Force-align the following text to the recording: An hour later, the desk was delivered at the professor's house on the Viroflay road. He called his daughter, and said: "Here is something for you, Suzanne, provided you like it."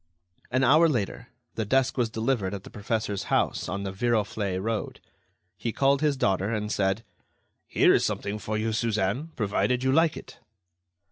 An 0.49 0.63
hour 0.63 0.89
later, 0.89 1.27
the 1.53 1.63
desk 1.63 1.95
was 1.95 2.09
delivered 2.09 2.55
at 2.55 2.63
the 2.63 2.71
professor's 2.71 3.25
house 3.25 3.69
on 3.69 3.83
the 3.83 3.91
Viroflay 3.93 4.57
road. 4.59 4.99
He 5.57 5.71
called 5.71 6.01
his 6.01 6.17
daughter, 6.17 6.51
and 6.51 6.71
said: 6.71 7.03
"Here 7.67 7.93
is 7.93 8.03
something 8.03 8.39
for 8.39 8.57
you, 8.57 8.73
Suzanne, 8.73 9.27
provided 9.35 9.83
you 9.83 9.91
like 9.91 10.17
it." 10.17 10.39